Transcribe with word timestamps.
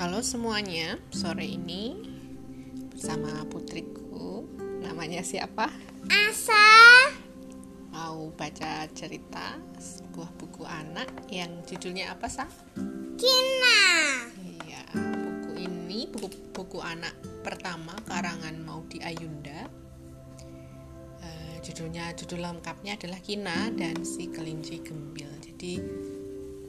Halo 0.00 0.24
semuanya, 0.24 0.96
sore 1.12 1.44
ini 1.44 1.92
bersama 2.88 3.44
putriku. 3.44 4.48
Namanya 4.80 5.20
siapa? 5.20 5.68
Asa 6.08 6.72
Mau 7.92 8.32
baca 8.32 8.88
cerita 8.96 9.60
sebuah 9.76 10.32
buku 10.40 10.64
anak 10.64 11.28
yang 11.28 11.52
judulnya 11.68 12.16
apa 12.16 12.32
sah? 12.32 12.48
Kina 13.20 13.84
Iya, 14.40 14.88
buku 14.96 15.68
ini 15.68 16.08
buku 16.08 16.32
buku 16.48 16.80
anak 16.80 17.12
pertama 17.44 17.92
karangan 18.08 18.56
Maudi 18.56 19.04
Ayunda. 19.04 19.68
Eh, 21.20 21.60
judulnya 21.60 22.16
judul 22.16 22.40
lengkapnya 22.40 22.96
adalah 22.96 23.20
Kina 23.20 23.68
dan 23.76 24.00
si 24.08 24.32
kelinci 24.32 24.80
gembil. 24.80 25.28
Jadi 25.44 25.76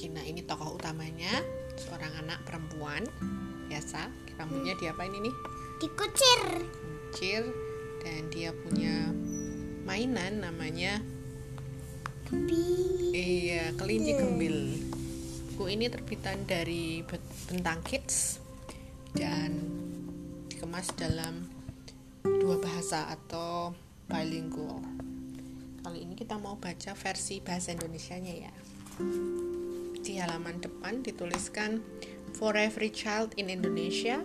Kina 0.00 0.24
ini 0.24 0.40
tokoh 0.48 0.80
utamanya 0.80 1.67
seorang 1.78 2.12
anak 2.26 2.42
perempuan 2.44 3.06
biasa. 3.70 4.10
Rambutnya 4.38 4.74
diapain 4.78 5.14
ini 5.14 5.30
dikucir. 5.78 6.66
Kucir 7.10 7.42
dan 8.02 8.30
dia 8.30 8.54
punya 8.54 9.10
mainan 9.88 10.44
namanya 10.44 11.00
bi 12.28 12.60
iya 13.16 13.72
kelinci 13.72 14.12
gembil 14.20 14.76
buku 15.58 15.74
ini 15.74 15.88
terbitan 15.90 16.44
dari 16.44 17.02
Bentang 17.48 17.82
Kids 17.82 18.38
dan 19.16 19.58
dikemas 20.46 20.92
dalam 20.94 21.48
dua 22.22 22.60
bahasa 22.62 23.10
atau 23.10 23.74
bilingual. 24.06 24.84
Kali 25.82 26.04
ini 26.04 26.14
kita 26.14 26.38
mau 26.38 26.60
baca 26.60 26.94
versi 26.94 27.40
bahasa 27.42 27.74
Indonesianya 27.74 28.34
ya 28.38 28.52
di 30.08 30.16
halaman 30.16 30.56
depan 30.64 31.04
dituliskan 31.04 31.84
for 32.32 32.56
every 32.56 32.88
child 32.88 33.36
in 33.36 33.52
Indonesia 33.52 34.24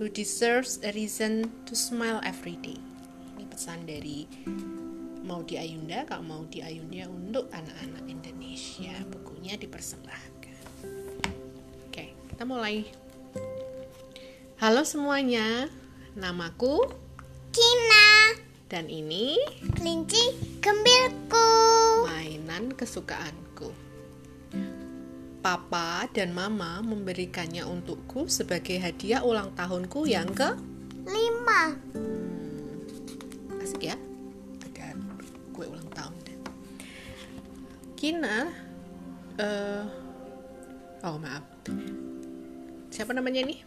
who 0.00 0.08
deserves 0.08 0.80
a 0.80 0.88
reason 0.96 1.52
to 1.68 1.76
smile 1.76 2.16
every 2.24 2.56
day. 2.64 2.80
Ini 3.36 3.44
pesan 3.44 3.84
dari 3.84 4.24
Maudi 5.28 5.60
Ayunda, 5.60 6.08
Kak 6.08 6.24
Maudi 6.24 6.64
Ayunda 6.64 7.04
untuk 7.12 7.52
anak-anak 7.52 8.08
Indonesia. 8.08 8.96
Bukunya 9.12 9.60
dipersembahkan. 9.60 10.64
Oke, 11.92 12.16
kita 12.32 12.48
mulai. 12.48 12.88
Halo 14.64 14.80
semuanya, 14.88 15.68
namaku 16.16 16.88
Kina 17.52 18.40
dan 18.72 18.88
ini 18.88 19.36
kelinci 19.76 20.56
gembilku 20.64 21.52
mainan 22.08 22.72
kesukaanku. 22.72 23.47
Papa 25.38 26.10
dan 26.10 26.34
Mama 26.34 26.82
memberikannya 26.82 27.62
untukku 27.62 28.26
sebagai 28.26 28.76
hadiah 28.82 29.22
ulang 29.22 29.54
tahunku 29.54 30.10
yang 30.10 30.26
ke 30.34 30.58
lima. 31.06 31.78
Asik 33.62 33.88
ya. 33.88 33.96
Ada 34.66 34.98
kue 35.54 35.66
ulang 35.70 35.88
tahun. 35.94 36.14
Kina 37.94 38.50
eh 39.38 39.86
oh 41.06 41.16
maaf. 41.22 41.46
Siapa 42.90 43.14
namanya 43.14 43.46
nih 43.46 43.62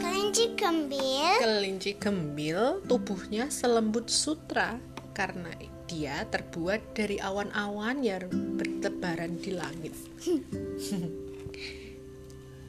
kelinci 0.00 0.52
gembil. 0.60 1.34
Kelinci 1.40 1.96
gembil 1.96 2.84
tubuhnya 2.84 3.48
selembut 3.48 4.12
sutra 4.12 4.76
karena 5.16 5.48
dia 5.84 6.24
terbuat 6.28 6.96
dari 6.96 7.20
awan-awan 7.20 8.00
yang 8.00 8.24
bertebaran 8.56 9.36
di 9.36 9.52
langit 9.52 9.92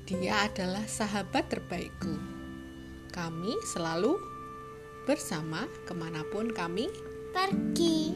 dia 0.09 0.45
adalah 0.45 0.83
sahabat 0.85 1.47
terbaikku 1.47 2.13
kami 3.15 3.55
selalu 3.71 4.19
bersama 5.07 5.63
ke 5.87 5.93
mana 5.95 6.27
pun 6.33 6.51
kami 6.51 6.91
pergi 7.31 8.11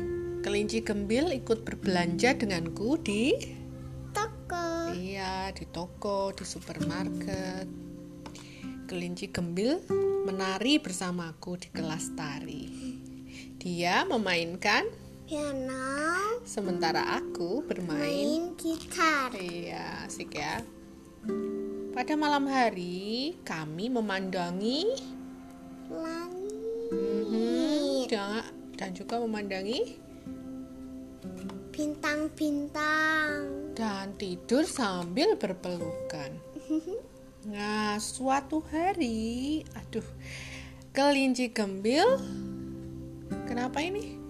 Hmm. 0.00 0.40
Kelinci 0.40 0.80
gembil 0.80 1.36
ikut 1.36 1.68
berbelanja 1.68 2.32
denganku 2.32 2.96
di 2.96 3.36
toko 4.16 4.96
iya 4.96 5.52
di 5.52 5.68
toko, 5.68 6.32
di 6.32 6.44
supermarket. 6.46 7.89
Kelinci 8.90 9.30
gembil 9.30 9.78
menari 10.26 10.82
bersamaku 10.82 11.62
di 11.62 11.70
kelas 11.70 12.10
tari. 12.18 12.66
Dia 13.54 14.02
memainkan 14.02 14.82
piano 15.30 16.42
sementara 16.42 17.22
aku 17.22 17.62
bermain. 17.70 18.02
main 18.02 18.42
gitar 18.58 19.30
Iya, 19.38 20.10
asik 20.10 20.34
ya. 20.34 20.66
Pada 21.94 22.18
malam 22.18 22.50
hari 22.50 23.38
kami 23.46 23.94
memandangi 23.94 24.90
langit 25.86 28.10
dan, 28.10 28.42
dan 28.74 28.90
juga 28.90 29.22
memandangi 29.22 30.02
bintang-bintang 31.70 33.38
dan 33.78 34.18
tidur 34.18 34.66
sambil 34.66 35.38
berpelukan. 35.38 36.34
Nah, 37.48 37.96
suatu 37.96 38.60
hari, 38.68 39.64
aduh, 39.72 40.04
kelinci 40.92 41.48
gembil, 41.54 42.20
kenapa 43.48 43.80
ini? 43.80 44.20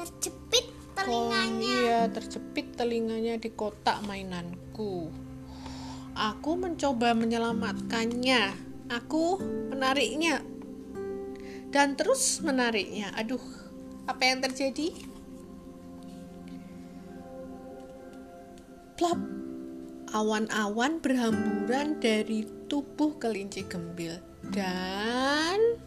terjepit 0.00 0.66
telinganya 0.96 1.76
iya, 1.84 2.00
terjepit 2.08 2.72
telinganya 2.72 3.36
di 3.36 3.52
kotak 3.52 4.00
mainanku. 4.08 5.12
Aku 6.16 6.56
mencoba 6.56 7.12
menyelamatkannya. 7.12 8.72
Aku 8.90 9.38
menariknya 9.70 10.42
dan 11.70 11.94
terus 11.94 12.42
menariknya. 12.42 13.14
Aduh, 13.14 13.40
apa 14.10 14.22
yang 14.26 14.42
terjadi? 14.42 14.90
Plop. 18.98 19.39
Awan-awan 20.10 20.98
berhamburan 20.98 22.02
dari 22.02 22.42
tubuh 22.66 23.14
kelinci 23.22 23.62
gembil 23.62 24.18
dan 24.50 25.78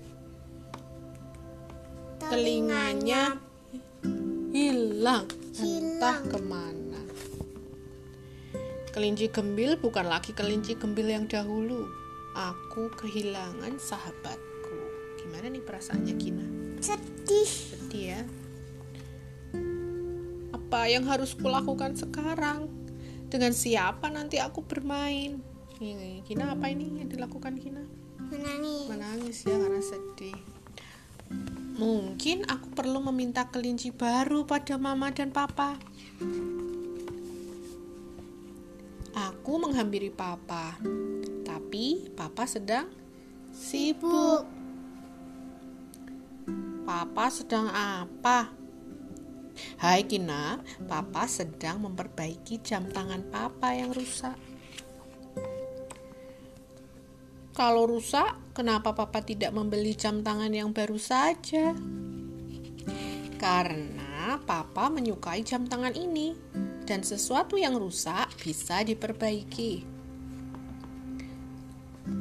telinganya 2.32 3.36
hilang 4.56 5.28
entah 5.60 6.24
ke 6.24 6.40
mana. 6.40 7.04
Kelinci 8.96 9.28
gembil 9.28 9.76
bukan 9.76 10.08
lagi 10.08 10.32
kelinci 10.32 10.80
gembil 10.80 11.12
yang 11.12 11.28
dahulu. 11.28 11.84
Aku 12.32 12.96
kehilangan 12.96 13.76
sahabatku. 13.76 14.78
Gimana 15.20 15.52
nih 15.52 15.64
perasaannya 15.68 16.16
Kina? 16.16 16.48
sedih 16.80 17.48
Sedih 17.48 18.16
ya. 18.16 18.22
Apa 20.56 20.88
yang 20.88 21.04
harus 21.12 21.36
kulakukan 21.36 22.00
sekarang? 22.00 22.83
Dengan 23.34 23.50
siapa 23.50 24.14
nanti 24.14 24.38
aku 24.38 24.62
bermain? 24.62 25.42
Ini, 25.82 26.22
Kina 26.22 26.54
apa 26.54 26.70
ini 26.70 27.02
yang 27.02 27.10
dilakukan 27.10 27.58
Kina? 27.58 27.82
menangis 28.30 28.86
Menangis 28.94 29.38
ya 29.42 29.58
karena 29.58 29.82
sedih. 29.82 30.38
Mungkin 31.82 32.46
aku 32.46 32.78
perlu 32.78 33.02
meminta 33.10 33.50
kelinci 33.50 33.90
baru 33.90 34.46
pada 34.46 34.78
mama 34.78 35.10
dan 35.10 35.34
papa. 35.34 35.82
Aku 39.18 39.58
menghampiri 39.58 40.14
papa, 40.14 40.78
tapi 41.42 42.14
papa 42.14 42.46
sedang 42.46 42.86
sibuk. 43.50 44.46
Papa 46.86 47.34
sedang 47.34 47.66
apa? 47.74 48.63
Hai 49.84 50.08
Kina, 50.08 50.64
papa 50.88 51.28
sedang 51.28 51.84
memperbaiki 51.84 52.64
jam 52.64 52.88
tangan 52.88 53.20
papa 53.28 53.76
yang 53.76 53.92
rusak. 53.92 54.32
Kalau 57.52 57.84
rusak, 57.92 58.56
kenapa 58.56 58.96
papa 58.96 59.20
tidak 59.20 59.52
membeli 59.52 59.92
jam 59.92 60.24
tangan 60.24 60.56
yang 60.56 60.72
baru 60.72 60.96
saja? 60.96 61.76
Karena 63.36 64.40
papa 64.48 64.88
menyukai 64.88 65.44
jam 65.44 65.68
tangan 65.68 66.00
ini 66.00 66.32
dan 66.88 67.04
sesuatu 67.04 67.60
yang 67.60 67.76
rusak 67.76 68.32
bisa 68.40 68.88
diperbaiki. 68.88 69.84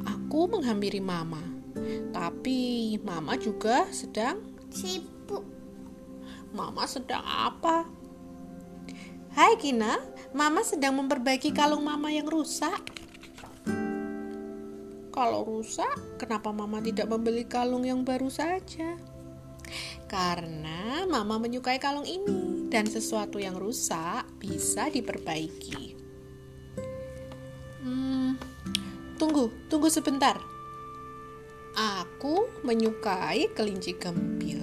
Aku 0.03 0.51
menghampiri 0.51 0.99
mama, 0.99 1.39
tapi 2.11 2.99
mama 3.07 3.39
juga 3.39 3.87
sedang 3.95 4.43
sibuk 4.67 5.12
Mama 6.53 6.85
sedang 6.85 7.25
apa? 7.25 7.81
Hai 9.33 9.57
Kina, 9.57 9.97
Mama 10.37 10.61
sedang 10.61 10.93
memperbaiki 11.01 11.49
kalung 11.49 11.81
Mama 11.81 12.13
yang 12.13 12.29
rusak. 12.29 12.93
Kalau 15.09 15.41
rusak, 15.41 16.21
kenapa 16.21 16.53
Mama 16.53 16.77
tidak 16.77 17.09
membeli 17.09 17.49
kalung 17.49 17.81
yang 17.81 18.05
baru 18.05 18.29
saja? 18.29 19.01
Karena 20.05 21.09
Mama 21.09 21.41
menyukai 21.41 21.81
kalung 21.81 22.05
ini 22.05 22.69
dan 22.69 22.85
sesuatu 22.85 23.41
yang 23.41 23.57
rusak 23.57 24.21
bisa 24.37 24.93
diperbaiki. 24.93 25.97
Hmm, 27.81 28.37
tunggu, 29.17 29.49
tunggu 29.73 29.89
sebentar. 29.89 30.37
Aku 31.73 32.45
menyukai 32.61 33.49
kelinci 33.57 33.97
gembil. 33.97 34.62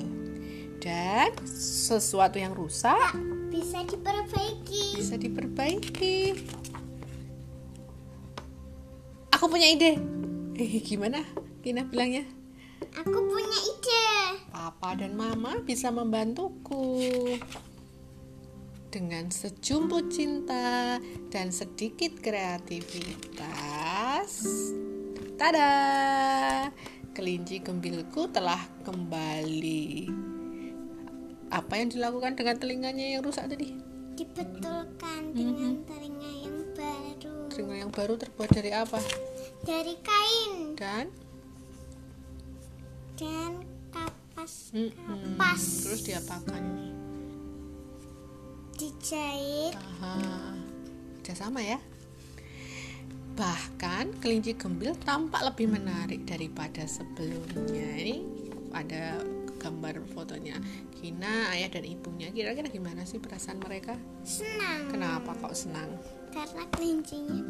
Dan 0.80 1.28
sesuatu 1.44 2.40
yang 2.40 2.56
rusak 2.56 3.12
Bisa 3.52 3.84
diperbaiki. 3.84 4.96
bisa 4.96 5.20
diperbaiki. 5.20 6.32
Aku 9.36 9.44
punya 9.48 9.68
ide. 9.68 10.00
Eh, 10.56 10.80
gimana? 10.80 11.20
Kina 11.60 11.84
bilangnya? 11.84 12.24
Aku 12.96 13.12
punya 13.12 13.58
ide. 13.76 14.40
Papa 14.48 14.96
dan 14.96 15.12
Mama 15.16 15.60
bisa 15.60 15.92
membantuku 15.92 17.04
dengan 18.90 19.30
sejumput 19.30 20.10
cinta 20.10 20.98
dan 21.28 21.52
sedikit 21.54 22.18
kreativitas. 22.24 24.42
Tada! 25.36 26.68
Kelinci 27.16 27.60
gembilku 27.64 28.28
telah 28.28 28.60
kembali. 28.84 30.29
Apa 31.50 31.82
yang 31.82 31.90
dilakukan 31.90 32.38
dengan 32.38 32.56
telinganya 32.62 33.18
yang 33.18 33.26
rusak 33.26 33.50
tadi? 33.50 33.74
Dibetulkan 34.14 35.34
dengan 35.34 35.82
telinga 35.82 36.32
yang 36.46 36.58
baru. 36.78 37.36
Telinga 37.50 37.76
yang 37.82 37.90
baru 37.90 38.14
terbuat 38.14 38.50
dari 38.54 38.70
apa? 38.70 38.98
Dari 39.66 39.94
kain 40.00 40.78
Dan 40.78 41.10
dan 43.20 43.60
kapas 43.92 44.72
Mm-mm. 44.72 45.36
kapas 45.36 45.62
terus 45.84 46.00
diapakan 46.08 46.64
dijahit 48.80 49.76
Aha, 49.76 50.56
udah 51.20 51.36
sama 51.36 51.60
ya. 51.60 51.76
Bahkan 53.36 54.24
kelinci 54.24 54.56
gembil 54.56 54.96
tampak 55.04 55.44
lebih 55.52 55.68
menarik 55.68 56.24
daripada 56.24 56.88
sebelumnya. 56.88 57.92
Ini 58.00 58.16
ada 58.72 59.20
gambar 59.60 60.00
fotonya 60.16 60.56
Kina, 61.00 61.48
ayah 61.56 61.72
dan 61.72 61.88
ibunya. 61.88 62.28
Kira-kira 62.28 62.68
gimana 62.68 63.08
sih 63.08 63.16
perasaan 63.16 63.56
mereka? 63.64 63.96
senang 64.20 64.92
Kenapa 64.92 65.32
kok 65.40 65.56
senang? 65.56 65.96
karena 66.30 66.62
kelincinya 66.70 67.42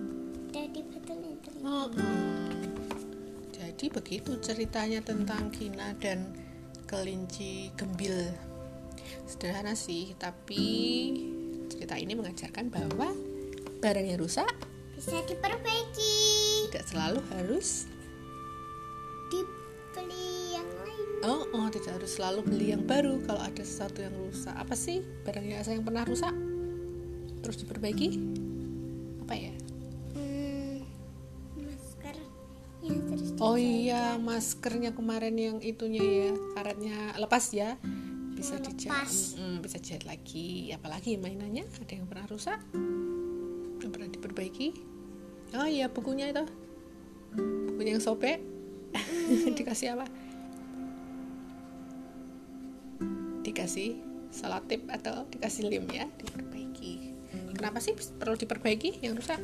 udah 0.51 0.67
dibetulin 0.73 1.37
telinga. 1.45 1.69
Mm-mm. 1.69 2.49
Jadi 3.53 3.87
begitu 3.93 4.41
ceritanya 4.41 5.05
tentang 5.05 5.53
Kina 5.53 5.93
dan 6.01 6.33
kelinci 6.89 7.71
gembil. 7.77 8.33
Sederhana 9.29 9.77
sih, 9.79 10.17
tapi 10.17 10.65
cerita 11.71 11.95
ini 11.95 12.19
mengajarkan 12.19 12.73
bahwa 12.73 13.15
barang 13.79 14.07
yang 14.11 14.21
rusak 14.21 14.51
bisa 14.97 15.17
diperbaiki 15.25 16.17
tidak 16.69 16.85
selalu 16.93 17.21
harus 17.33 17.89
dibeli 19.33 20.40
oh, 21.25 21.45
oh 21.53 21.67
tidak 21.69 22.01
harus 22.01 22.17
selalu 22.17 22.41
beli 22.47 22.67
yang 22.73 22.85
baru. 22.85 23.21
Kalau 23.25 23.43
ada 23.43 23.63
sesuatu 23.63 24.01
yang 24.01 24.15
rusak 24.17 24.55
apa 24.57 24.75
sih 24.77 25.05
barang 25.25 25.45
biasa 25.45 25.69
yang 25.77 25.85
pernah 25.85 26.05
rusak? 26.09 26.33
Terus 27.41 27.57
diperbaiki? 27.65 28.09
Apa 29.25 29.35
ya? 29.37 29.55
Hmm, 30.17 30.85
masker. 31.61 32.17
Yang 32.81 32.99
terus 33.13 33.29
oh 33.41 33.57
iya 33.61 34.17
maskernya 34.17 34.97
kemarin 34.97 35.37
yang 35.37 35.57
itunya 35.61 36.03
ya 36.03 36.31
karetnya 36.57 36.97
lepas 37.21 37.45
ya. 37.53 37.77
Bisa 38.37 38.57
Oh, 38.57 38.65
dijahit 38.65 38.89
lepas. 38.89 39.15
Mm, 39.37 39.57
bisa 39.61 39.77
jahit 39.85 40.05
lagi. 40.09 40.73
Apalagi 40.73 41.21
mainannya 41.21 41.69
ada 41.69 41.93
yang 41.93 42.09
pernah 42.09 42.27
rusak 42.29 42.61
yang 43.81 43.91
pernah 43.93 44.09
diperbaiki. 44.09 44.69
Oh 45.57 45.69
iya 45.69 45.93
bukunya 45.93 46.33
itu. 46.33 46.45
Bukunya 47.69 47.97
yang 47.97 48.05
sobek. 48.05 48.41
Dikasih 49.57 49.95
apa 49.95 50.30
dikasih 53.51 53.99
selotip 54.31 54.87
atau 54.87 55.27
dikasih 55.27 55.67
lem 55.67 55.87
ya 55.91 56.07
diperbaiki. 56.17 56.95
Kenapa 57.59 57.83
sih 57.83 57.93
perlu 57.93 58.39
diperbaiki? 58.39 59.03
Yang 59.03 59.15
rusak? 59.27 59.41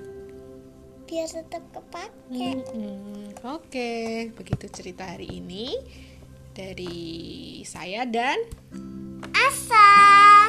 Biar 1.07 1.29
tetap 1.31 1.63
kepake. 1.71 2.49
Hmm, 2.71 3.31
Oke, 3.47 4.31
begitu 4.35 4.67
cerita 4.71 5.07
hari 5.07 5.39
ini 5.39 5.75
dari 6.51 7.61
saya 7.63 8.03
dan 8.09 8.39
asa. 9.35 9.87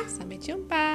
sampai 0.08 0.38
jumpa. 0.40 0.88